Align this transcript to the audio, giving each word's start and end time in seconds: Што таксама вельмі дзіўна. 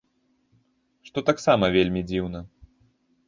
Што 1.09 1.23
таксама 1.29 1.65
вельмі 1.77 2.01
дзіўна. 2.13 2.39